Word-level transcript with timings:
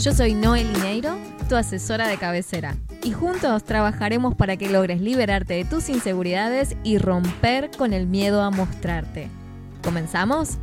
Yo 0.00 0.14
soy 0.14 0.32
Noel 0.32 0.72
Lineiro, 0.72 1.18
tu 1.46 1.56
asesora 1.56 2.08
de 2.08 2.16
cabecera, 2.16 2.74
y 3.02 3.12
juntos 3.12 3.64
trabajaremos 3.64 4.34
para 4.34 4.56
que 4.56 4.70
logres 4.70 5.02
liberarte 5.02 5.52
de 5.52 5.66
tus 5.66 5.90
inseguridades 5.90 6.74
y 6.82 6.96
romper 6.96 7.70
con 7.76 7.92
el 7.92 8.06
miedo 8.06 8.40
a 8.40 8.50
mostrarte. 8.50 9.28
¿Comenzamos? 9.84 10.56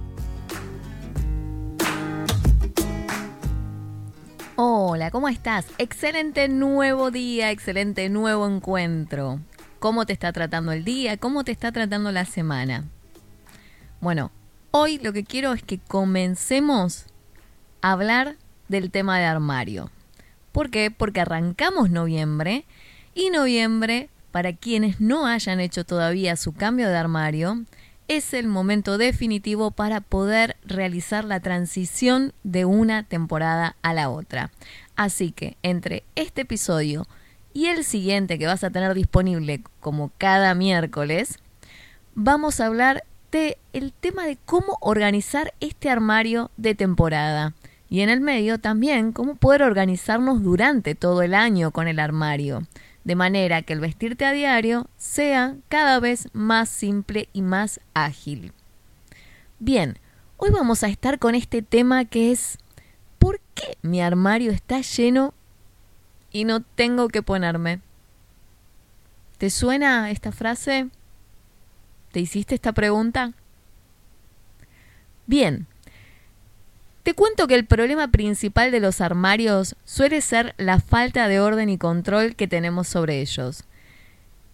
Hola, 4.55 5.11
¿cómo 5.11 5.29
estás? 5.29 5.67
Excelente 5.77 6.49
nuevo 6.49 7.11
día, 7.11 7.51
excelente 7.51 8.09
nuevo 8.09 8.47
encuentro. 8.47 9.39
¿Cómo 9.77 10.07
te 10.07 10.13
está 10.13 10.33
tratando 10.33 10.71
el 10.71 10.83
día? 10.83 11.17
¿Cómo 11.17 11.43
te 11.43 11.51
está 11.51 11.71
tratando 11.71 12.11
la 12.11 12.25
semana? 12.25 12.85
Bueno, 14.01 14.31
hoy 14.71 14.97
lo 14.97 15.13
que 15.13 15.23
quiero 15.23 15.53
es 15.53 15.61
que 15.61 15.77
comencemos 15.77 17.05
a 17.83 17.91
hablar 17.91 18.35
del 18.67 18.91
tema 18.91 19.19
de 19.19 19.25
armario. 19.25 19.91
¿Por 20.51 20.69
qué? 20.69 20.91
Porque 20.91 21.21
arrancamos 21.21 21.89
noviembre 21.89 22.65
y 23.13 23.29
noviembre, 23.29 24.09
para 24.31 24.53
quienes 24.53 25.01
no 25.01 25.25
hayan 25.25 25.59
hecho 25.59 25.83
todavía 25.83 26.35
su 26.35 26.53
cambio 26.53 26.89
de 26.89 26.97
armario, 26.97 27.63
es 28.07 28.33
el 28.33 28.47
momento 28.47 28.97
definitivo 28.97 29.71
para 29.71 30.01
poder 30.01 30.55
realizar 30.63 31.25
la 31.25 31.39
transición 31.39 32.33
de 32.43 32.65
una 32.65 33.03
temporada 33.03 33.75
a 33.81 33.93
la 33.93 34.09
otra. 34.09 34.51
Así 34.95 35.31
que 35.31 35.57
entre 35.63 36.03
este 36.15 36.41
episodio 36.41 37.07
y 37.53 37.65
el 37.67 37.83
siguiente 37.83 38.39
que 38.39 38.47
vas 38.47 38.63
a 38.63 38.69
tener 38.69 38.93
disponible 38.93 39.63
como 39.79 40.11
cada 40.17 40.53
miércoles, 40.55 41.39
vamos 42.15 42.59
a 42.59 42.67
hablar 42.67 43.03
de 43.31 43.57
el 43.73 43.93
tema 43.93 44.25
de 44.25 44.37
cómo 44.45 44.77
organizar 44.79 45.53
este 45.59 45.89
armario 45.89 46.51
de 46.55 46.75
temporada. 46.75 47.53
Y 47.89 48.01
en 48.01 48.09
el 48.09 48.19
medio 48.19 48.59
también 48.59 49.11
cómo 49.11 49.35
poder 49.35 49.63
organizarnos 49.63 50.43
durante 50.43 50.95
todo 50.95 51.21
el 51.21 51.33
año 51.33 51.71
con 51.71 51.87
el 51.87 51.99
armario, 51.99 52.67
de 53.03 53.15
manera 53.15 53.61
que 53.61 53.73
el 53.73 53.79
vestirte 53.79 54.25
a 54.25 54.33
diario 54.33 54.87
sea 54.97 55.55
cada 55.69 55.99
vez 55.99 56.27
más 56.33 56.67
simple 56.67 57.29
y 57.31 57.41
más 57.41 57.79
ágil. 57.93 58.51
Bien, 59.59 59.97
hoy 60.35 60.49
vamos 60.51 60.83
a 60.83 60.89
estar 60.89 61.17
con 61.17 61.33
este 61.33 61.61
tema 61.61 62.05
que 62.05 62.31
es 62.31 62.57
¿por 63.17 63.39
qué 63.55 63.77
mi 63.81 64.01
armario 64.01 64.51
está 64.51 64.81
lleno 64.81 65.33
y 66.31 66.43
no 66.43 66.61
tengo 66.61 67.07
que 67.07 67.21
ponerme? 67.21 67.79
¿Te 69.37 69.49
suena 69.49 70.11
esta 70.11 70.31
frase? 70.31 70.89
¿Te 72.11 72.19
hiciste 72.19 72.55
esta 72.55 72.73
pregunta? 72.73 73.33
Bien, 75.27 75.67
te 77.07 77.13
cuento 77.13 77.47
que 77.47 77.55
el 77.55 77.65
problema 77.65 78.09
principal 78.09 78.69
de 78.69 78.81
los 78.81 78.99
armarios 78.99 79.77
suele 79.85 80.19
ser 80.19 80.53
la 80.57 80.81
falta 80.81 81.29
de 81.29 81.39
orden 81.39 81.69
y 81.69 81.77
control 81.77 82.35
que 82.35 82.49
tenemos 82.49 82.89
sobre 82.89 83.21
ellos. 83.21 83.63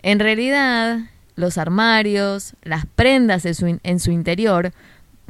En 0.03 0.19
realidad, 0.19 0.99
los 1.35 1.57
armarios, 1.57 2.53
las 2.61 2.85
prendas 2.85 3.47
en 3.47 3.55
su, 3.55 3.79
en 3.81 3.99
su 3.99 4.11
interior, 4.11 4.71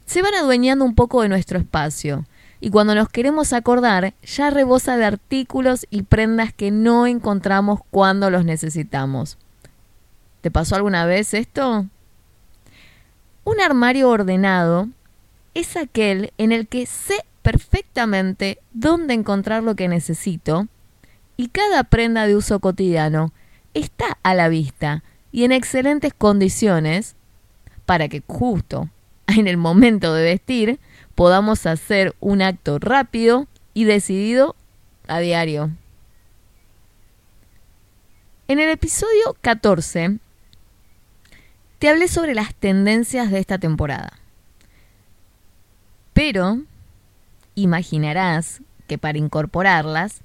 se 0.06 0.22
van 0.22 0.36
adueñando 0.36 0.84
un 0.84 0.96
poco 0.96 1.22
de 1.22 1.30
nuestro 1.30 1.58
espacio 1.58 2.26
y 2.60 2.72
cuando 2.72 2.94
nos 2.94 3.08
queremos 3.08 3.54
acordar 3.54 4.14
ya 4.22 4.50
rebosa 4.50 4.98
de 4.98 5.06
artículos 5.06 5.88
y 5.90 6.04
prendas 6.04 6.52
que 6.52 6.72
no 6.72 7.08
encontramos 7.08 7.80
cuando 7.90 8.32
los 8.32 8.44
necesitamos. 8.44 9.38
¿Te 10.42 10.52
pasó 10.52 10.76
alguna 10.76 11.06
vez 11.06 11.34
esto? 11.34 11.86
Un 13.46 13.62
armario 13.62 14.10
ordenado 14.10 14.90
es 15.54 15.78
aquel 15.78 16.34
en 16.38 16.52
el 16.52 16.68
que 16.68 16.86
sé 16.86 17.16
perfectamente 17.42 18.60
dónde 18.72 19.14
encontrar 19.14 19.64
lo 19.64 19.76
que 19.76 19.88
necesito 19.88 20.68
y 21.38 21.50
cada 21.50 21.84
prenda 21.84 22.26
de 22.28 22.36
uso 22.36 22.60
cotidiano 22.60 23.34
está 23.74 24.18
a 24.24 24.34
la 24.34 24.50
vista 24.50 25.04
y 25.32 25.44
en 25.44 25.52
excelentes 25.52 26.14
condiciones 26.14 27.16
para 27.86 28.08
que 28.08 28.24
justo 28.26 28.90
en 29.28 29.48
el 29.48 29.58
momento 29.58 30.14
de 30.14 30.24
vestir 30.24 30.80
podamos 31.16 31.66
hacer 31.66 32.16
un 32.20 32.42
acto 32.42 32.80
rápido 32.80 33.48
y 33.74 33.86
decidido 33.86 34.56
a 35.08 35.20
diario. 35.20 35.72
En 38.48 38.60
el 38.60 38.70
episodio 38.70 39.36
14 39.42 40.20
te 41.80 41.90
hablé 41.90 42.08
sobre 42.08 42.34
las 42.34 42.54
tendencias 42.56 43.32
de 43.32 43.40
esta 43.40 43.58
temporada. 43.58 44.23
Pero 46.26 46.62
imaginarás 47.54 48.62
que 48.88 48.98
para 48.98 49.18
incorporarlas, 49.18 50.22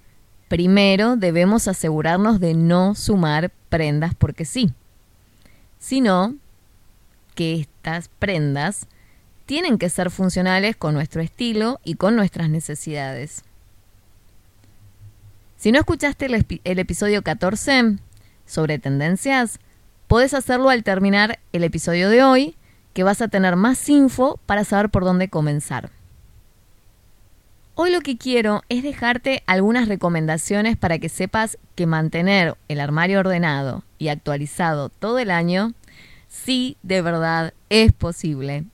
primero 0.46 1.16
debemos 1.16 1.66
asegurarnos 1.66 2.38
de 2.38 2.54
no 2.54 2.94
sumar 2.94 3.50
prendas 3.68 4.14
porque 4.14 4.44
sí, 4.44 4.72
sino 5.80 6.36
que 7.34 7.58
estas 7.58 8.10
prendas 8.20 8.86
tienen 9.44 9.76
que 9.76 9.90
ser 9.90 10.12
funcionales 10.12 10.76
con 10.76 10.94
nuestro 10.94 11.20
estilo 11.20 11.80
y 11.82 11.96
con 11.96 12.14
nuestras 12.14 12.48
necesidades. 12.48 13.42
Si 15.56 15.72
no 15.72 15.80
escuchaste 15.80 16.26
el, 16.26 16.78
episodio 16.78 17.22
14 17.24 17.96
sobre 18.46 18.78
tendencias, 18.78 19.58
podés 20.06 20.32
hacerlo 20.32 20.70
al 20.70 20.84
terminar 20.84 21.40
el 21.52 21.64
episodio 21.64 22.08
de 22.08 22.22
hoy 22.22 22.56
que 22.92 23.04
vas 23.04 23.22
a 23.22 23.28
tener 23.28 23.56
más 23.56 23.88
info 23.88 24.38
para 24.46 24.64
saber 24.64 24.90
por 24.90 25.04
dónde 25.04 25.28
comenzar. 25.28 25.90
Hoy 27.74 27.92
lo 27.92 28.00
que 28.00 28.18
quiero 28.18 28.62
es 28.68 28.82
dejarte 28.82 29.44
algunas 29.46 29.86
recomendaciones 29.86 30.76
para 30.76 30.98
que 30.98 31.08
sepas 31.08 31.58
que 31.76 31.86
mantener 31.86 32.56
el 32.66 32.80
armario 32.80 33.20
ordenado 33.20 33.84
y 33.98 34.08
actualizado 34.08 34.88
todo 34.88 35.20
el 35.20 35.30
año 35.30 35.74
sí 36.26 36.76
de 36.82 37.02
verdad 37.02 37.54
es 37.70 37.92
posible. 37.92 38.64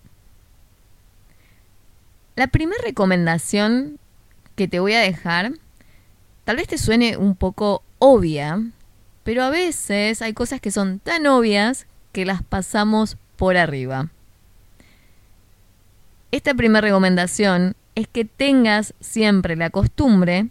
La 2.34 2.46
primera 2.46 2.82
recomendación 2.82 3.98
que 4.56 4.68
te 4.68 4.80
voy 4.80 4.94
a 4.94 5.00
dejar 5.00 5.52
tal 6.44 6.56
vez 6.56 6.66
te 6.66 6.78
suene 6.78 7.16
un 7.16 7.36
poco 7.36 7.82
obvia, 7.98 8.60
pero 9.22 9.42
a 9.42 9.50
veces 9.50 10.22
hay 10.22 10.32
cosas 10.32 10.60
que 10.60 10.70
son 10.70 10.98
tan 10.98 11.26
obvias 11.26 11.86
que 12.12 12.24
las 12.24 12.42
pasamos 12.42 13.18
por 13.36 13.56
arriba. 13.56 14.10
Esta 16.30 16.54
primera 16.54 16.88
recomendación 16.88 17.76
es 17.94 18.08
que 18.08 18.24
tengas 18.24 18.94
siempre 19.00 19.56
la 19.56 19.70
costumbre 19.70 20.48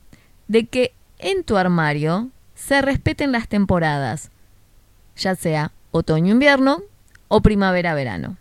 de 0.48 0.66
que 0.66 0.94
en 1.20 1.44
tu 1.44 1.58
armario 1.58 2.30
se 2.56 2.82
respeten 2.82 3.32
las 3.32 3.48
temporadas, 3.48 4.32
ya 5.18 5.36
sea 5.36 5.72
otoño-invierno 5.92 6.82
o 7.28 7.42
primavera-verano. 7.42 8.38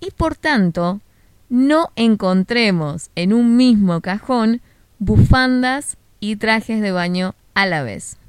Y 0.00 0.10
por 0.12 0.36
tanto, 0.36 1.00
no 1.48 1.90
encontremos 1.96 3.10
en 3.16 3.32
un 3.32 3.56
mismo 3.56 4.00
cajón 4.00 4.62
bufandas 4.98 5.96
y 6.20 6.36
trajes 6.36 6.80
de 6.80 6.92
baño 6.92 7.34
a 7.54 7.66
la 7.66 7.82
vez. 7.82 8.19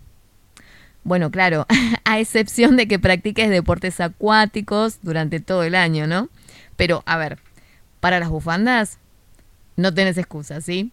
Bueno, 1.04 1.32
claro, 1.32 1.66
a 2.06 2.20
excepción 2.20 2.78
de 2.78 2.88
que 2.88 3.00
practiques 3.00 3.50
deportes 3.50 4.00
acuáticos 4.00 5.00
durante 5.02 5.40
todo 5.40 5.64
el 5.64 5.76
año, 5.76 6.08
¿no? 6.08 6.30
Pero, 6.76 7.04
a 7.06 7.18
ver, 7.18 7.40
para 8.00 8.20
las 8.20 8.30
bufandas 8.30 8.98
no 9.76 9.94
tenés 9.94 10.18
excusa, 10.18 10.62
¿sí? 10.62 10.92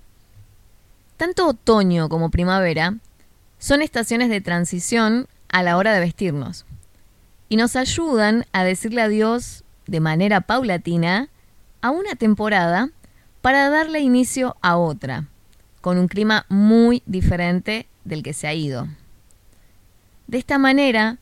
Tanto 1.17 1.49
otoño 1.49 2.09
como 2.09 2.31
primavera 2.31 2.95
son 3.59 3.83
estaciones 3.83 4.29
de 4.29 4.41
transición 4.41 5.27
a 5.49 5.63
la 5.63 5.77
hora 5.77 5.93
de 5.93 6.01
vestirnos 6.01 6.65
y 7.49 7.57
nos 7.57 7.77
ayudan 7.77 8.45
a 8.53 8.63
decirle 8.63 9.03
adiós 9.03 9.65
de 9.87 10.01
manera 10.01 10.43
paulatina 10.43 11.29
a 11.81 11.91
una 11.91 12.15
temporada 12.15 12.91
para 13.41 13.71
darle 13.71 14.01
inicio 14.01 14.57
a 14.61 14.77
otra, 14.77 15.27
con 15.81 15.99
un 15.99 16.09
clima 16.09 16.45
muy 16.49 17.03
diferente 17.07 17.89
del 18.05 18.23
que 18.23 18.33
se 18.33 18.47
ha 18.47 18.55
ido. 18.55 18.89
De 20.29 20.37
esta 20.37 20.59
manera, 20.59 21.19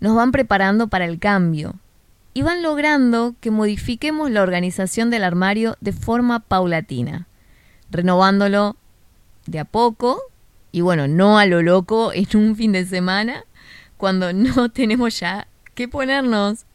nos 0.00 0.14
van 0.14 0.30
preparando 0.30 0.88
para 0.88 1.06
el 1.06 1.18
cambio 1.18 1.76
y 2.34 2.42
van 2.42 2.62
logrando 2.62 3.34
que 3.40 3.50
modifiquemos 3.50 4.30
la 4.30 4.42
organización 4.42 5.08
del 5.10 5.24
armario 5.24 5.78
de 5.80 5.92
forma 5.92 6.40
paulatina, 6.40 7.26
renovándolo 7.90 8.76
de 9.46 9.60
a 9.60 9.64
poco 9.64 10.20
y 10.72 10.82
bueno, 10.82 11.08
no 11.08 11.38
a 11.38 11.46
lo 11.46 11.62
loco 11.62 12.12
en 12.12 12.26
un 12.36 12.54
fin 12.54 12.72
de 12.72 12.84
semana 12.84 13.44
cuando 13.96 14.32
no 14.34 14.68
tenemos 14.68 15.18
ya 15.18 15.48
que 15.74 15.88
ponernos. 15.88 16.66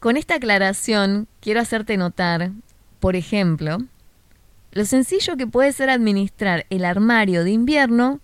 Con 0.00 0.16
esta 0.16 0.36
aclaración 0.36 1.28
quiero 1.40 1.60
hacerte 1.60 1.98
notar, 1.98 2.52
por 3.00 3.16
ejemplo, 3.16 3.78
lo 4.70 4.84
sencillo 4.86 5.36
que 5.36 5.46
puede 5.46 5.72
ser 5.72 5.90
administrar 5.90 6.64
el 6.70 6.86
armario 6.86 7.44
de 7.44 7.50
invierno 7.50 8.20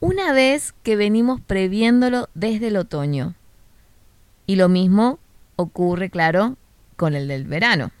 una 0.00 0.32
vez 0.32 0.74
que 0.82 0.96
venimos 0.96 1.40
previéndolo 1.40 2.28
desde 2.34 2.68
el 2.68 2.76
otoño. 2.76 3.34
Y 4.46 4.56
lo 4.56 4.68
mismo 4.68 5.18
ocurre, 5.56 6.10
claro, 6.10 6.56
con 6.96 7.14
el 7.14 7.28
del 7.28 7.44
verano. 7.44 7.92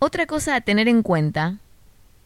Otra 0.00 0.26
cosa 0.26 0.56
a 0.56 0.60
tener 0.60 0.88
en 0.88 1.02
cuenta 1.02 1.58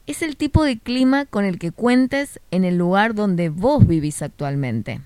es 0.07 0.23
el 0.23 0.37
tipo 0.37 0.65
de 0.65 0.79
clima 0.79 1.27
con 1.27 1.45
el 1.45 1.59
que 1.59 1.71
cuentes 1.71 2.41
en 2.51 2.65
el 2.65 2.79
lugar 2.79 3.15
donde 3.15 3.51
vos 3.51 3.87
vivís 3.87 4.23
actualmente. 4.23 5.03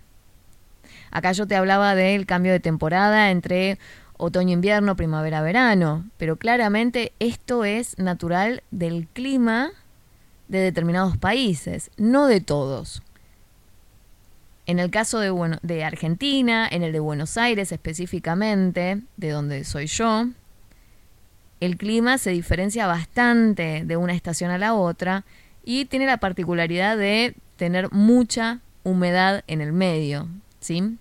Acá 1.10 1.32
yo 1.32 1.46
te 1.46 1.56
hablaba 1.56 1.94
del 1.94 2.24
cambio 2.24 2.52
de 2.52 2.60
temporada 2.60 3.30
entre 3.30 3.78
otoño-invierno, 4.16 4.94
primavera-verano, 4.94 6.08
pero 6.16 6.36
claramente 6.36 7.12
esto 7.18 7.64
es 7.64 7.98
natural 7.98 8.62
del 8.70 9.08
clima 9.12 9.72
de 10.52 10.58
determinados 10.58 11.16
países, 11.16 11.90
no 11.96 12.26
de 12.26 12.42
todos. 12.42 13.02
En 14.66 14.78
el 14.78 14.90
caso 14.90 15.18
de, 15.18 15.30
bueno, 15.30 15.56
de 15.62 15.82
Argentina, 15.82 16.68
en 16.70 16.82
el 16.82 16.92
de 16.92 17.00
Buenos 17.00 17.38
Aires 17.38 17.72
específicamente, 17.72 19.00
de 19.16 19.30
donde 19.30 19.64
soy 19.64 19.86
yo, 19.86 20.26
el 21.60 21.78
clima 21.78 22.18
se 22.18 22.32
diferencia 22.32 22.86
bastante 22.86 23.84
de 23.86 23.96
una 23.96 24.12
estación 24.12 24.50
a 24.50 24.58
la 24.58 24.74
otra 24.74 25.24
y 25.64 25.86
tiene 25.86 26.04
la 26.04 26.18
particularidad 26.18 26.98
de 26.98 27.34
tener 27.56 27.90
mucha 27.90 28.60
humedad 28.84 29.44
en 29.46 29.62
el 29.62 29.72
medio, 29.72 30.28
¿sí? 30.60 30.98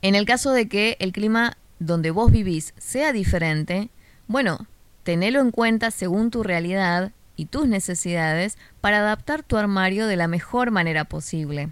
En 0.00 0.14
el 0.14 0.24
caso 0.24 0.50
de 0.52 0.66
que 0.66 0.96
el 0.98 1.12
clima 1.12 1.58
donde 1.78 2.10
vos 2.10 2.32
vivís 2.32 2.72
sea 2.78 3.12
diferente, 3.12 3.90
bueno, 4.28 4.66
tenelo 5.02 5.40
en 5.40 5.50
cuenta 5.50 5.90
según 5.90 6.30
tu 6.30 6.42
realidad 6.42 7.12
y 7.36 7.46
tus 7.46 7.68
necesidades 7.68 8.58
para 8.80 8.98
adaptar 8.98 9.42
tu 9.42 9.56
armario 9.56 10.06
de 10.06 10.16
la 10.16 10.28
mejor 10.28 10.70
manera 10.70 11.04
posible. 11.04 11.70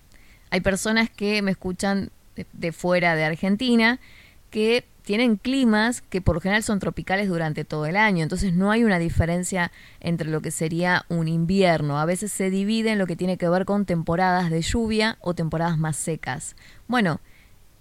Hay 0.50 0.60
personas 0.60 1.10
que 1.10 1.42
me 1.42 1.50
escuchan 1.50 2.10
de, 2.52 2.72
fuera 2.72 3.16
de 3.16 3.24
Argentina 3.24 3.98
que 4.50 4.84
tienen 5.02 5.36
climas 5.36 6.00
que 6.00 6.20
por 6.20 6.36
lo 6.36 6.40
general 6.40 6.62
son 6.62 6.78
tropicales 6.78 7.28
durante 7.28 7.64
todo 7.64 7.86
el 7.86 7.96
año, 7.96 8.22
entonces 8.22 8.54
no 8.54 8.70
hay 8.70 8.84
una 8.84 8.98
diferencia 8.98 9.70
entre 10.00 10.30
lo 10.30 10.40
que 10.40 10.50
sería 10.50 11.04
un 11.08 11.28
invierno. 11.28 11.98
A 11.98 12.06
veces 12.06 12.32
se 12.32 12.50
divide 12.50 12.92
en 12.92 12.98
lo 12.98 13.06
que 13.06 13.16
tiene 13.16 13.36
que 13.36 13.48
ver 13.48 13.64
con 13.64 13.84
temporadas 13.84 14.50
de 14.50 14.62
lluvia 14.62 15.18
o 15.20 15.34
temporadas 15.34 15.76
más 15.76 15.96
secas. 15.96 16.56
Bueno, 16.88 17.20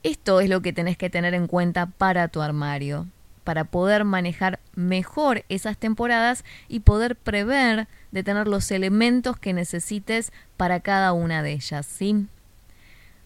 esto 0.04 0.42
es 0.42 0.50
lo 0.50 0.62
que 0.62 0.74
tenés 0.74 0.98
que 0.98 1.10
tener 1.10 1.34
en 1.34 1.48
cuenta 1.48 1.86
para 1.86 2.28
tu 2.28 2.42
armario 2.42 3.08
para 3.44 3.66
poder 3.66 4.04
manejar 4.06 4.60
mejor 4.75 5.44
esas 5.50 5.78
temporadas 5.78 6.44
y 6.68 6.81
poder 6.81 7.16
prever 7.16 7.88
de 8.12 8.24
tener 8.24 8.48
los 8.48 8.72
elementos 8.72 9.38
que 9.38 9.54
necesites 9.54 10.31
para 10.57 10.80
cada 10.80 11.13
una 11.13 11.44
de 11.44 11.54
ellas, 11.54 11.86
¿sí? 11.86 12.28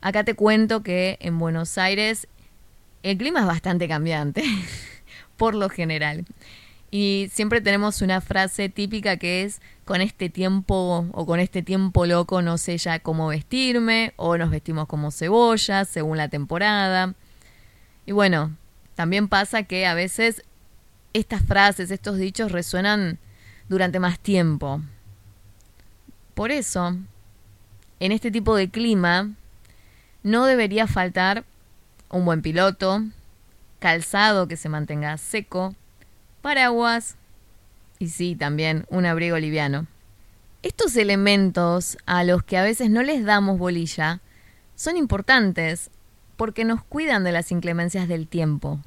Acá 0.02 0.24
te 0.24 0.36
cuento 0.36 0.84
que 0.84 1.18
en 1.22 1.40
Buenos 1.40 1.78
Aires 1.78 2.28
el 3.04 3.18
clima 3.18 3.42
es 3.42 3.46
bastante 3.46 3.88
cambiante, 3.88 4.44
por 5.38 5.56
lo 5.56 5.70
general. 5.70 6.26
Y 6.90 7.30
siempre 7.34 7.62
tenemos 7.62 8.02
una 8.02 8.22
frase 8.22 8.70
típica 8.70 9.18
que 9.18 9.44
es, 9.44 9.62
con 9.86 10.02
este 10.02 10.30
tiempo 10.30 11.06
o 11.12 11.26
con 11.26 11.40
este 11.40 11.62
tiempo 11.62 12.06
loco 12.06 12.42
no 12.42 12.58
sé 12.58 12.78
ya 12.78 13.00
cómo 13.00 13.28
vestirme, 13.28 14.14
o 14.16 14.38
nos 14.38 14.50
vestimos 14.50 14.88
como 14.88 15.12
cebollas, 15.12 15.88
según 15.90 16.18
la 16.18 16.30
temporada. 16.30 17.14
Y 18.06 18.14
bueno, 18.14 18.56
también 18.98 19.28
pasa 19.28 19.62
que 19.62 19.86
a 19.86 19.94
veces 19.94 20.42
estas 21.14 21.46
frases, 21.46 21.92
estos 21.92 22.18
dichos 22.18 22.52
resuenan 22.52 23.20
durante 23.70 24.00
más 24.00 24.18
tiempo. 24.18 24.82
Por 26.34 26.50
eso, 26.50 26.98
en 28.00 28.12
este 28.12 28.32
tipo 28.32 28.56
de 28.56 28.72
clima, 28.72 29.30
no 30.24 30.46
debería 30.46 30.88
faltar 30.88 31.44
un 32.10 32.26
buen 32.26 32.42
piloto, 32.42 33.04
calzado 33.78 34.48
que 34.48 34.58
se 34.58 34.68
mantenga 34.68 35.16
seco, 35.20 35.76
paraguas 36.42 37.18
y 38.00 38.10
sí, 38.10 38.36
también 38.36 38.88
un 38.90 39.06
abrigo 39.06 39.38
liviano. 39.38 39.86
Estos 40.64 40.96
elementos 40.96 42.00
a 42.08 42.24
los 42.24 42.42
que 42.42 42.58
a 42.58 42.64
veces 42.64 42.90
no 42.90 43.04
les 43.04 43.24
damos 43.24 43.60
bolilla 43.60 44.22
son 44.74 44.98
importantes 44.98 45.92
porque 46.38 46.64
nos 46.64 46.84
cuidan 46.84 47.24
de 47.24 47.32
las 47.32 47.52
inclemencias 47.52 48.08
del 48.08 48.28
tiempo. 48.28 48.80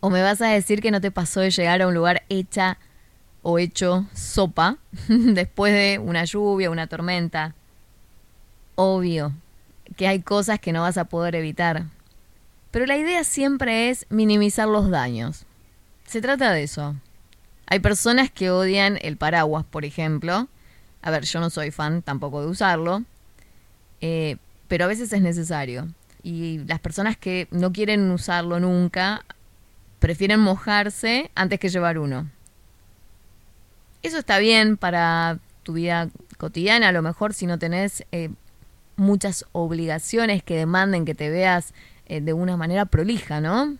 ¿O 0.00 0.10
me 0.10 0.22
vas 0.22 0.40
a 0.40 0.48
decir 0.48 0.80
que 0.80 0.90
no 0.90 1.00
te 1.00 1.10
pasó 1.10 1.40
de 1.40 1.50
llegar 1.50 1.82
a 1.82 1.86
un 1.86 1.94
lugar 1.94 2.22
hecha 2.28 2.78
o 3.42 3.58
hecho 3.58 4.06
sopa 4.14 4.78
después 5.08 5.72
de 5.72 5.98
una 5.98 6.24
lluvia, 6.24 6.70
una 6.70 6.86
tormenta? 6.86 7.54
Obvio 8.74 9.34
que 9.96 10.08
hay 10.08 10.22
cosas 10.22 10.58
que 10.60 10.72
no 10.72 10.82
vas 10.82 10.96
a 10.96 11.04
poder 11.06 11.34
evitar. 11.34 11.84
Pero 12.70 12.86
la 12.86 12.96
idea 12.96 13.24
siempre 13.24 13.90
es 13.90 14.06
minimizar 14.08 14.68
los 14.68 14.90
daños. 14.90 15.44
Se 16.06 16.20
trata 16.20 16.52
de 16.52 16.62
eso. 16.62 16.96
Hay 17.66 17.80
personas 17.80 18.30
que 18.30 18.50
odian 18.50 18.98
el 19.02 19.16
paraguas, 19.16 19.64
por 19.64 19.84
ejemplo. 19.84 20.48
A 21.02 21.10
ver, 21.10 21.24
yo 21.24 21.40
no 21.40 21.50
soy 21.50 21.70
fan 21.70 22.02
tampoco 22.02 22.40
de 22.40 22.48
usarlo. 22.48 23.04
Eh, 24.00 24.36
pero 24.68 24.84
a 24.84 24.88
veces 24.88 25.12
es 25.12 25.20
necesario. 25.20 25.88
Y 26.22 26.58
las 26.66 26.80
personas 26.80 27.16
que 27.16 27.48
no 27.50 27.72
quieren 27.72 28.10
usarlo 28.10 28.60
nunca, 28.60 29.24
prefieren 29.98 30.40
mojarse 30.40 31.30
antes 31.34 31.60
que 31.60 31.68
llevar 31.68 31.98
uno. 31.98 32.28
Eso 34.02 34.18
está 34.18 34.38
bien 34.38 34.76
para 34.76 35.38
tu 35.62 35.74
vida 35.74 36.08
cotidiana, 36.38 36.88
a 36.88 36.92
lo 36.92 37.02
mejor 37.02 37.34
si 37.34 37.46
no 37.46 37.58
tenés 37.58 38.04
eh, 38.12 38.30
muchas 38.96 39.44
obligaciones 39.52 40.42
que 40.42 40.56
demanden 40.56 41.04
que 41.04 41.14
te 41.14 41.28
veas 41.28 41.74
eh, 42.06 42.20
de 42.20 42.32
una 42.32 42.56
manera 42.56 42.86
prolija, 42.86 43.40
¿no? 43.40 43.76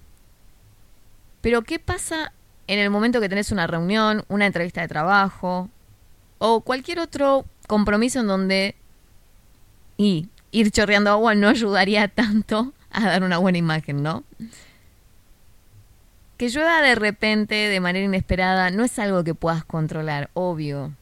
Pero 1.40 1.62
¿qué 1.62 1.78
pasa 1.78 2.32
en 2.66 2.78
el 2.78 2.90
momento 2.90 3.20
que 3.20 3.28
tenés 3.28 3.50
una 3.50 3.66
reunión, 3.66 4.24
una 4.28 4.46
entrevista 4.46 4.82
de 4.82 4.88
trabajo 4.88 5.70
o 6.38 6.60
cualquier 6.60 7.00
otro 7.00 7.44
compromiso 7.66 8.20
en 8.20 8.26
donde 8.26 8.76
y 9.96 10.28
ir 10.52 10.70
chorreando 10.70 11.10
agua 11.10 11.34
no 11.34 11.48
ayudaría 11.48 12.08
tanto 12.08 12.72
a 12.90 13.06
dar 13.06 13.22
una 13.22 13.38
buena 13.38 13.58
imagen, 13.58 14.02
¿no? 14.02 14.24
Que 16.36 16.48
llueva 16.48 16.80
de 16.82 16.94
repente, 16.94 17.54
de 17.54 17.80
manera 17.80 18.04
inesperada, 18.04 18.70
no 18.70 18.84
es 18.84 18.98
algo 18.98 19.22
que 19.24 19.34
puedas 19.34 19.64
controlar, 19.64 20.30
obvio. 20.34 20.92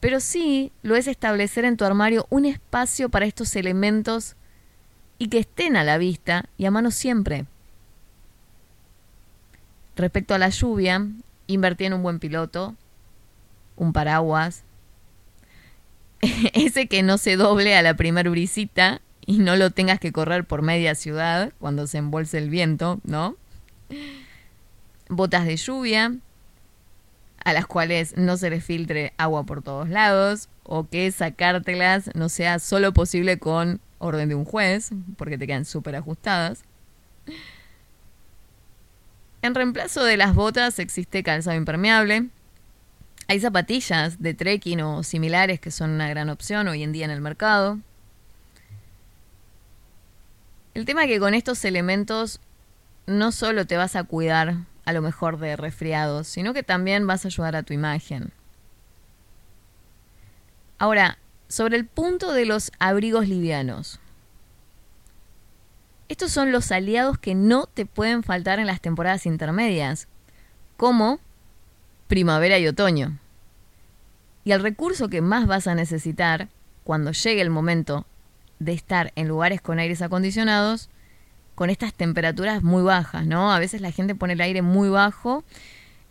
Pero 0.00 0.20
sí 0.20 0.72
lo 0.82 0.94
es 0.94 1.08
establecer 1.08 1.64
en 1.64 1.76
tu 1.76 1.84
armario 1.84 2.26
un 2.30 2.44
espacio 2.44 3.08
para 3.08 3.26
estos 3.26 3.56
elementos 3.56 4.36
y 5.18 5.28
que 5.28 5.38
estén 5.38 5.76
a 5.76 5.84
la 5.84 5.98
vista 5.98 6.44
y 6.58 6.66
a 6.66 6.70
mano 6.70 6.90
siempre. 6.90 7.46
Respecto 9.96 10.34
a 10.34 10.38
la 10.38 10.50
lluvia, 10.50 11.06
invertí 11.46 11.86
en 11.86 11.94
un 11.94 12.02
buen 12.02 12.18
piloto, 12.18 12.76
un 13.76 13.92
paraguas, 13.92 14.62
ese 16.52 16.86
que 16.86 17.02
no 17.02 17.18
se 17.18 17.36
doble 17.36 17.76
a 17.76 17.82
la 17.82 17.94
primer 17.94 18.30
brisita 18.30 19.00
y 19.24 19.38
no 19.38 19.56
lo 19.56 19.70
tengas 19.70 20.00
que 20.00 20.12
correr 20.12 20.44
por 20.44 20.62
media 20.62 20.94
ciudad 20.94 21.52
cuando 21.58 21.86
se 21.86 21.98
embolse 21.98 22.38
el 22.38 22.50
viento, 22.50 23.00
¿no? 23.04 23.36
botas 25.08 25.46
de 25.46 25.56
lluvia, 25.56 26.16
a 27.44 27.52
las 27.52 27.66
cuales 27.66 28.16
no 28.16 28.36
se 28.36 28.50
les 28.50 28.64
filtre 28.64 29.12
agua 29.18 29.44
por 29.44 29.62
todos 29.62 29.88
lados, 29.88 30.48
o 30.64 30.88
que 30.88 31.10
sacártelas 31.12 32.10
no 32.14 32.28
sea 32.28 32.58
solo 32.58 32.92
posible 32.92 33.38
con 33.38 33.80
orden 33.98 34.28
de 34.28 34.34
un 34.34 34.44
juez, 34.44 34.90
porque 35.16 35.38
te 35.38 35.46
quedan 35.46 35.64
súper 35.64 35.96
ajustadas. 35.96 36.64
En 39.42 39.54
reemplazo 39.54 40.02
de 40.02 40.16
las 40.16 40.34
botas 40.34 40.78
existe 40.78 41.22
calzado 41.22 41.56
impermeable. 41.56 42.28
Hay 43.28 43.40
zapatillas 43.40 44.22
de 44.22 44.34
trekking 44.34 44.80
o 44.82 45.02
similares 45.02 45.58
que 45.58 45.70
son 45.70 45.90
una 45.90 46.08
gran 46.08 46.30
opción 46.30 46.68
hoy 46.68 46.82
en 46.82 46.92
día 46.92 47.04
en 47.04 47.10
el 47.10 47.20
mercado. 47.20 47.78
El 50.74 50.84
tema 50.84 51.04
es 51.04 51.08
que 51.08 51.18
con 51.18 51.34
estos 51.34 51.64
elementos 51.64 52.40
no 53.06 53.32
solo 53.32 53.66
te 53.66 53.76
vas 53.76 53.96
a 53.96 54.04
cuidar 54.04 54.58
a 54.84 54.92
lo 54.92 55.02
mejor 55.02 55.38
de 55.38 55.56
resfriados, 55.56 56.28
sino 56.28 56.54
que 56.54 56.62
también 56.62 57.06
vas 57.06 57.24
a 57.24 57.28
ayudar 57.28 57.56
a 57.56 57.62
tu 57.64 57.72
imagen. 57.72 58.30
Ahora, 60.78 61.18
sobre 61.48 61.76
el 61.76 61.86
punto 61.86 62.32
de 62.32 62.46
los 62.46 62.70
abrigos 62.78 63.28
livianos. 63.28 64.00
Estos 66.08 66.30
son 66.30 66.52
los 66.52 66.70
aliados 66.70 67.18
que 67.18 67.34
no 67.34 67.66
te 67.66 67.86
pueden 67.86 68.22
faltar 68.22 68.60
en 68.60 68.66
las 68.66 68.80
temporadas 68.80 69.26
intermedias, 69.26 70.06
como 70.76 71.18
primavera 72.08 72.58
y 72.58 72.66
otoño. 72.66 73.18
Y 74.44 74.52
el 74.52 74.62
recurso 74.62 75.08
que 75.08 75.20
más 75.20 75.46
vas 75.46 75.66
a 75.66 75.74
necesitar 75.74 76.48
cuando 76.84 77.12
llegue 77.12 77.40
el 77.40 77.50
momento 77.50 78.06
de 78.58 78.72
estar 78.72 79.12
en 79.16 79.28
lugares 79.28 79.60
con 79.60 79.78
aires 79.78 80.02
acondicionados 80.02 80.88
con 81.56 81.70
estas 81.70 81.94
temperaturas 81.94 82.62
muy 82.62 82.82
bajas, 82.82 83.26
¿no? 83.26 83.52
A 83.52 83.58
veces 83.58 83.80
la 83.80 83.90
gente 83.90 84.14
pone 84.14 84.34
el 84.34 84.40
aire 84.42 84.62
muy 84.62 84.88
bajo 84.90 85.42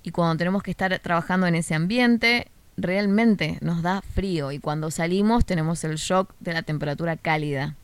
y 0.03 0.11
cuando 0.11 0.37
tenemos 0.37 0.63
que 0.63 0.71
estar 0.71 0.97
trabajando 0.99 1.47
en 1.47 1.55
ese 1.55 1.75
ambiente, 1.75 2.47
realmente 2.77 3.59
nos 3.61 3.83
da 3.83 4.01
frío 4.01 4.51
y 4.51 4.59
cuando 4.59 4.91
salimos 4.91 5.45
tenemos 5.45 5.83
el 5.83 5.95
shock 5.95 6.33
de 6.39 6.53
la 6.53 6.63
temperatura 6.63 7.15
cálida. 7.15 7.75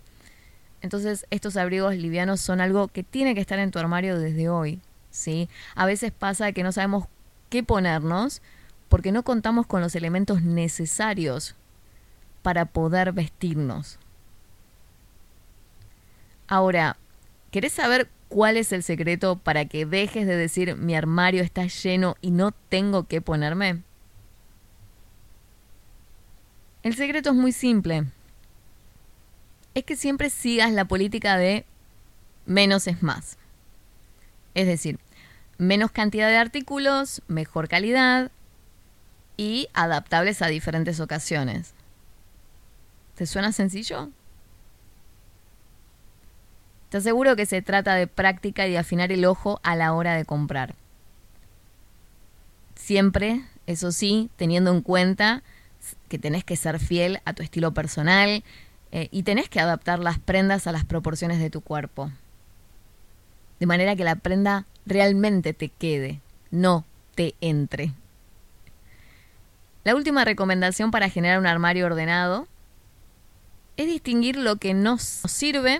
Entonces, 0.81 1.27
estos 1.29 1.55
abrigos 1.55 1.95
livianos 1.95 2.41
son 2.41 2.61
algo 2.61 2.87
que 2.87 3.03
tiene 3.03 3.35
que 3.35 3.41
estar 3.41 3.59
en 3.59 3.69
tu 3.69 3.77
armario 3.77 4.17
desde 4.17 4.49
hoy, 4.49 4.81
¿sí? 5.11 5.47
A 5.75 5.85
veces 5.85 6.11
pasa 6.11 6.51
que 6.53 6.63
no 6.63 6.71
sabemos 6.71 7.05
qué 7.51 7.61
ponernos 7.61 8.41
porque 8.89 9.11
no 9.11 9.21
contamos 9.21 9.67
con 9.67 9.81
los 9.81 9.93
elementos 9.93 10.41
necesarios 10.41 11.55
para 12.41 12.65
poder 12.65 13.11
vestirnos. 13.11 13.99
Ahora, 16.47 16.97
¿querés 17.51 17.73
saber 17.73 18.09
cuál 18.29 18.57
es 18.57 18.71
el 18.71 18.81
secreto 18.81 19.37
para 19.37 19.65
que 19.65 19.85
dejes 19.85 20.25
de 20.25 20.35
decir 20.35 20.75
mi 20.75 20.95
armario 20.95 21.43
está 21.43 21.67
lleno 21.67 22.15
y 22.21 22.31
no 22.31 22.51
tengo 22.51 23.03
que 23.03 23.21
ponerme? 23.21 23.83
El 26.83 26.95
secreto 26.95 27.29
es 27.29 27.35
muy 27.35 27.51
simple. 27.51 28.05
Es 29.73 29.83
que 29.83 29.95
siempre 29.95 30.29
sigas 30.29 30.71
la 30.71 30.85
política 30.85 31.37
de 31.37 31.65
menos 32.45 32.87
es 32.87 33.03
más. 33.03 33.37
Es 34.53 34.67
decir, 34.67 34.99
menos 35.61 35.91
cantidad 35.91 36.27
de 36.27 36.37
artículos, 36.37 37.21
mejor 37.27 37.67
calidad 37.67 38.31
y 39.37 39.69
adaptables 39.73 40.41
a 40.41 40.47
diferentes 40.47 40.99
ocasiones. 40.99 41.75
¿Te 43.15 43.27
suena 43.27 43.51
sencillo? 43.51 44.09
Te 46.89 46.97
aseguro 46.97 47.35
que 47.35 47.45
se 47.45 47.61
trata 47.61 47.93
de 47.93 48.07
práctica 48.07 48.65
y 48.65 48.71
de 48.71 48.79
afinar 48.79 49.11
el 49.11 49.23
ojo 49.23 49.59
a 49.61 49.75
la 49.75 49.93
hora 49.93 50.15
de 50.15 50.25
comprar. 50.25 50.73
Siempre, 52.73 53.45
eso 53.67 53.91
sí, 53.91 54.31
teniendo 54.37 54.71
en 54.71 54.81
cuenta 54.81 55.43
que 56.09 56.17
tenés 56.17 56.43
que 56.43 56.57
ser 56.57 56.79
fiel 56.79 57.21
a 57.23 57.33
tu 57.33 57.43
estilo 57.43 57.71
personal 57.71 58.43
eh, 58.91 59.09
y 59.11 59.23
tenés 59.23 59.47
que 59.47 59.59
adaptar 59.59 59.99
las 59.99 60.17
prendas 60.17 60.65
a 60.65 60.71
las 60.71 60.85
proporciones 60.85 61.37
de 61.37 61.51
tu 61.51 61.61
cuerpo. 61.61 62.11
De 63.61 63.67
manera 63.67 63.95
que 63.95 64.03
la 64.03 64.15
prenda 64.15 64.65
realmente 64.87 65.53
te 65.53 65.69
quede, 65.69 66.19
no 66.49 66.83
te 67.13 67.35
entre. 67.41 67.93
La 69.83 69.95
última 69.95 70.25
recomendación 70.25 70.89
para 70.89 71.09
generar 71.09 71.37
un 71.37 71.45
armario 71.45 71.85
ordenado 71.85 72.47
es 73.77 73.85
distinguir 73.85 74.35
lo 74.35 74.55
que 74.55 74.73
nos 74.73 75.03
sirve 75.03 75.79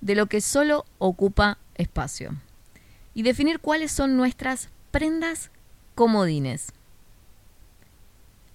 de 0.00 0.16
lo 0.16 0.26
que 0.26 0.40
solo 0.40 0.84
ocupa 0.98 1.58
espacio 1.76 2.34
y 3.14 3.22
definir 3.22 3.60
cuáles 3.60 3.92
son 3.92 4.16
nuestras 4.16 4.68
prendas 4.90 5.52
comodines. 5.94 6.72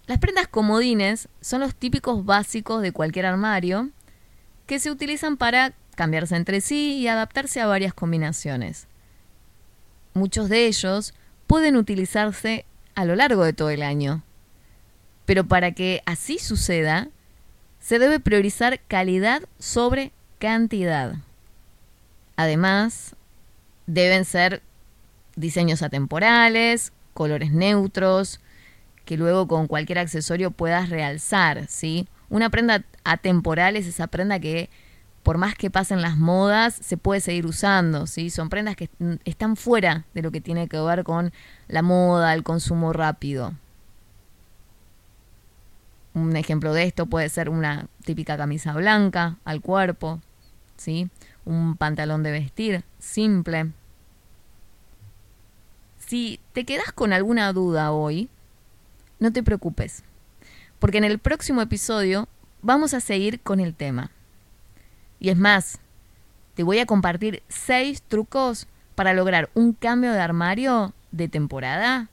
Las 0.08 0.18
prendas 0.18 0.50
comodines 0.50 1.30
son 1.40 1.62
los 1.62 1.74
típicos 1.74 2.26
básicos 2.26 2.82
de 2.82 2.92
cualquier 2.92 3.28
armario 3.28 3.92
que 4.66 4.78
se 4.80 4.92
utilizan 4.92 5.38
para 5.38 5.74
cambiarse 6.00 6.38
entre 6.38 6.62
sí 6.62 6.94
y 6.94 7.10
adaptarse 7.10 7.60
a 7.60 7.68
varias 7.68 7.94
combinaciones. 7.94 8.88
Muchos 10.14 10.48
de 10.48 10.66
ellos 10.66 11.14
pueden 11.46 11.76
utilizarse 11.76 12.64
a 12.96 13.04
lo 13.04 13.18
largo 13.18 13.44
de 13.44 13.52
todo 13.52 13.70
el 13.70 13.84
año. 13.84 14.24
Pero 15.26 15.44
para 15.44 15.74
que 15.74 16.02
así 16.06 16.40
suceda, 16.40 17.10
se 17.82 18.00
debe 18.00 18.22
priorizar 18.22 18.80
calidad 18.88 19.42
sobre 19.60 20.14
cantidad. 20.40 21.16
Además, 22.38 23.18
deben 23.86 24.24
ser 24.24 24.62
diseños 25.36 25.82
atemporales, 25.82 26.94
colores 27.14 27.52
neutros, 27.52 28.40
que 29.04 29.18
luego 29.18 29.50
con 29.50 29.68
cualquier 29.68 30.00
accesorio 30.00 30.52
puedas 30.52 30.88
realzar, 30.88 31.68
¿sí? 31.68 32.08
Una 32.30 32.50
prenda 32.50 32.86
atemporal 33.04 33.76
es 33.76 33.86
esa 33.86 34.08
prenda 34.08 34.40
que 34.40 34.70
por 35.24 35.38
más 35.38 35.56
que 35.56 35.70
pasen 35.70 36.02
las 36.02 36.18
modas, 36.18 36.76
se 36.76 36.98
puede 36.98 37.22
seguir 37.22 37.46
usando, 37.46 38.08
¿sí? 38.08 38.30
Son 38.30 38.50
prendas 38.50 38.76
que 38.76 38.90
están 39.26 39.56
fuera 39.56 40.06
de 40.14 40.22
lo 40.22 40.32
que 40.32 40.42
tiene 40.42 40.68
que 40.68 40.80
ver 40.80 41.04
con 41.04 41.32
la 41.68 41.82
moda, 41.82 42.34
el 42.34 42.44
consumo 42.44 42.94
rápido. 42.94 43.54
Un 46.14 46.36
ejemplo 46.36 46.74
de 46.74 46.84
esto 46.84 47.06
puede 47.06 47.30
ser 47.30 47.50
una 47.50 47.88
típica 48.04 48.38
camisa 48.38 48.74
blanca 48.74 49.38
al 49.46 49.62
cuerpo, 49.62 50.20
¿sí? 50.78 51.10
Un 51.46 51.76
pantalón 51.76 52.24
de 52.24 52.32
vestir 52.32 52.84
simple. 52.98 53.72
Si 56.00 56.40
te 56.54 56.66
quedas 56.66 56.92
con 56.92 57.14
alguna 57.14 57.54
duda 57.54 57.92
hoy, 57.92 58.30
no 59.20 59.32
te 59.32 59.44
preocupes, 59.44 60.04
porque 60.80 60.98
en 60.98 61.04
el 61.04 61.20
próximo 61.20 61.62
episodio 61.62 62.28
vamos 62.62 62.94
a 62.94 63.00
seguir 63.00 63.42
con 63.42 63.60
el 63.60 63.76
tema. 63.76 64.12
Y 65.20 65.30
es 65.30 65.38
más, 65.38 65.80
te 66.56 66.64
voy 66.64 66.80
a 66.80 66.86
compartir 66.86 67.44
seis 67.48 68.02
trucos 68.02 68.68
para 68.96 69.14
lograr 69.14 69.50
un 69.54 69.74
cambio 69.74 70.12
de 70.12 70.20
armario 70.20 70.94
de 71.12 71.28
temporada 71.28 72.10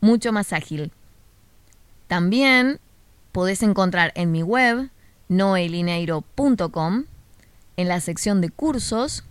mucho 0.00 0.32
más 0.32 0.52
ágil. 0.52 0.92
También 2.06 2.78
podés 3.32 3.62
encontrar 3.62 4.12
en 4.14 4.30
mi 4.30 4.42
web 4.42 4.90
noelineiro.com 5.28 7.04
en 7.76 7.88
la 7.88 8.00
sección 8.00 8.40
de 8.40 8.50
cursos 8.50 9.24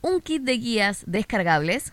un 0.00 0.20
kit 0.20 0.42
de 0.42 0.58
guías 0.58 1.04
descargables 1.06 1.92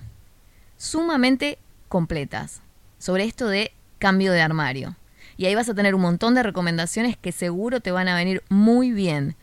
sumamente 0.78 1.60
completas 1.88 2.62
sobre 2.98 3.26
esto 3.26 3.48
de 3.48 3.72
cambio 4.00 4.32
de 4.32 4.42
armario. 4.42 4.96
Y 5.38 5.46
ahí 5.46 5.56
vas 5.56 5.70
a 5.70 5.76
tener 5.76 5.94
un 5.94 6.02
montón 6.02 6.36
de 6.36 6.44
recomendaciones 6.44 7.16
que 7.16 7.32
seguro 7.32 7.80
te 7.80 7.92
van 7.92 8.08
a 8.08 8.16
venir 8.16 8.44
muy 8.50 8.92
bien 8.92 9.36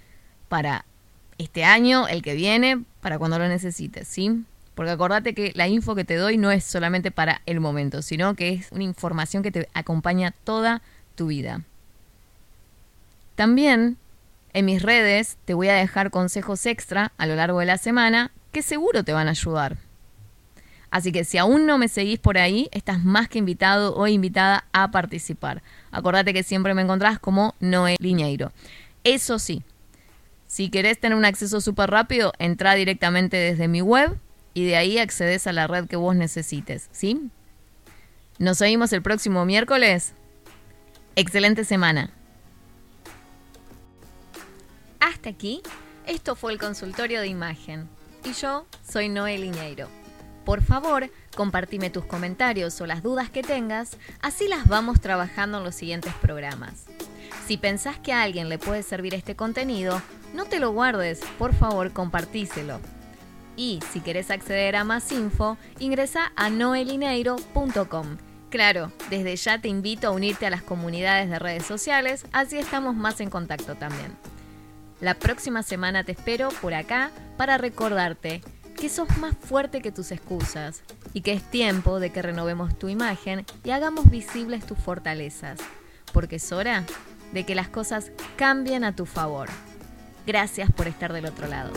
para 0.48 0.84
este 1.38 1.64
año, 1.64 2.08
el 2.08 2.22
que 2.22 2.34
viene, 2.34 2.82
para 3.00 3.18
cuando 3.18 3.38
lo 3.38 3.48
necesites, 3.48 4.08
¿sí? 4.08 4.44
Porque 4.74 4.90
acordate 4.90 5.34
que 5.34 5.52
la 5.54 5.68
info 5.68 5.94
que 5.94 6.04
te 6.04 6.16
doy 6.16 6.36
no 6.36 6.50
es 6.50 6.64
solamente 6.64 7.10
para 7.10 7.40
el 7.46 7.60
momento, 7.60 8.02
sino 8.02 8.34
que 8.34 8.52
es 8.52 8.72
una 8.72 8.84
información 8.84 9.42
que 9.42 9.50
te 9.50 9.68
acompaña 9.74 10.32
toda 10.44 10.82
tu 11.14 11.28
vida. 11.28 11.62
También 13.36 13.96
en 14.52 14.64
mis 14.64 14.82
redes 14.82 15.36
te 15.44 15.54
voy 15.54 15.68
a 15.68 15.74
dejar 15.74 16.10
consejos 16.10 16.64
extra 16.66 17.12
a 17.18 17.26
lo 17.26 17.36
largo 17.36 17.60
de 17.60 17.66
la 17.66 17.78
semana 17.78 18.30
que 18.52 18.62
seguro 18.62 19.04
te 19.04 19.12
van 19.12 19.28
a 19.28 19.32
ayudar. 19.32 19.76
Así 20.90 21.12
que 21.12 21.24
si 21.24 21.36
aún 21.36 21.66
no 21.66 21.78
me 21.78 21.88
seguís 21.88 22.18
por 22.18 22.38
ahí, 22.38 22.68
estás 22.70 23.04
más 23.04 23.28
que 23.28 23.38
invitado 23.38 23.94
o 23.94 24.06
invitada 24.06 24.64
a 24.72 24.90
participar. 24.90 25.62
Acordate 25.90 26.32
que 26.32 26.42
siempre 26.42 26.72
me 26.72 26.82
encontrás 26.82 27.18
como 27.18 27.54
Noé 27.60 27.96
Liñeiro. 27.98 28.52
Eso 29.04 29.38
sí, 29.38 29.62
si 30.56 30.70
querés 30.70 30.98
tener 30.98 31.18
un 31.18 31.26
acceso 31.26 31.60
súper 31.60 31.90
rápido, 31.90 32.32
entra 32.38 32.75
directamente 32.75 33.36
desde 33.36 33.68
mi 33.68 33.82
web 33.82 34.18
y 34.54 34.64
de 34.64 34.78
ahí 34.78 34.96
accedes 34.96 35.46
a 35.46 35.52
la 35.52 35.66
red 35.66 35.86
que 35.86 35.96
vos 35.96 36.16
necesites, 36.16 36.88
¿sí? 36.92 37.28
Nos 38.38 38.62
oímos 38.62 38.90
el 38.94 39.02
próximo 39.02 39.44
miércoles. 39.44 40.14
Excelente 41.14 41.62
semana. 41.64 42.08
Hasta 44.98 45.28
aquí, 45.28 45.60
esto 46.06 46.34
fue 46.34 46.54
el 46.54 46.58
consultorio 46.58 47.20
de 47.20 47.26
imagen. 47.26 47.86
Y 48.25 48.32
yo 48.32 48.66
soy 48.82 49.10
Noé 49.10 49.36
Liñeiro. 49.36 49.90
Por 50.46 50.62
favor, 50.62 51.10
compartime 51.36 51.90
tus 51.90 52.06
comentarios 52.06 52.80
o 52.80 52.86
las 52.86 53.02
dudas 53.02 53.28
que 53.28 53.42
tengas, 53.42 53.98
así 54.22 54.48
las 54.48 54.66
vamos 54.66 55.02
trabajando 55.02 55.58
en 55.58 55.64
los 55.64 55.75
siguientes 55.75 56.14
programas. 56.14 56.86
Si 57.46 57.56
pensás 57.56 57.96
que 57.96 58.12
a 58.12 58.22
alguien 58.22 58.48
le 58.48 58.58
puede 58.58 58.82
servir 58.82 59.14
este 59.14 59.36
contenido, 59.36 60.02
no 60.34 60.46
te 60.46 60.58
lo 60.58 60.72
guardes, 60.72 61.20
por 61.38 61.54
favor 61.54 61.92
compartíselo. 61.92 62.80
Y 63.56 63.78
si 63.92 64.00
querés 64.00 64.32
acceder 64.32 64.74
a 64.74 64.82
más 64.82 65.12
info, 65.12 65.56
ingresa 65.78 66.32
a 66.34 66.50
noelineiro.com. 66.50 68.16
Claro, 68.50 68.90
desde 69.10 69.36
ya 69.36 69.60
te 69.60 69.68
invito 69.68 70.08
a 70.08 70.10
unirte 70.10 70.44
a 70.46 70.50
las 70.50 70.62
comunidades 70.62 71.30
de 71.30 71.38
redes 71.38 71.64
sociales, 71.64 72.26
así 72.32 72.58
estamos 72.58 72.96
más 72.96 73.20
en 73.20 73.30
contacto 73.30 73.76
también. 73.76 74.12
La 75.00 75.14
próxima 75.14 75.62
semana 75.62 76.02
te 76.02 76.12
espero 76.12 76.48
por 76.60 76.74
acá 76.74 77.12
para 77.36 77.58
recordarte 77.58 78.42
que 78.76 78.88
sos 78.88 79.18
más 79.18 79.36
fuerte 79.36 79.80
que 79.82 79.92
tus 79.92 80.10
excusas 80.10 80.82
y 81.12 81.20
que 81.20 81.32
es 81.32 81.48
tiempo 81.48 82.00
de 82.00 82.10
que 82.10 82.22
renovemos 82.22 82.76
tu 82.76 82.88
imagen 82.88 83.46
y 83.62 83.70
hagamos 83.70 84.10
visibles 84.10 84.66
tus 84.66 84.78
fortalezas, 84.78 85.60
porque 86.12 86.36
es 86.36 86.52
hora 86.52 86.84
de 87.33 87.45
que 87.45 87.54
las 87.54 87.68
cosas 87.68 88.12
cambien 88.37 88.85
a 88.85 88.95
tu 88.95 89.06
favor. 89.06 89.49
Gracias 90.26 90.71
por 90.73 90.88
estar 90.88 91.12
del 91.12 91.26
otro 91.26 91.47
lado. 91.47 91.73